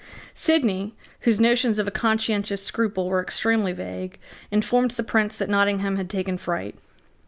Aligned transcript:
Sidney, 0.33 0.95
whose 1.19 1.39
notions 1.39 1.77
of 1.77 1.87
a 1.87 1.91
conscientious 1.91 2.63
scruple 2.65 3.07
were 3.07 3.21
extremely 3.21 3.71
vague, 3.71 4.17
informed 4.49 4.89
the 4.89 5.03
Prince 5.03 5.35
that 5.35 5.47
Nottingham 5.47 5.95
had 5.97 6.09
taken 6.09 6.39
fright. 6.39 6.75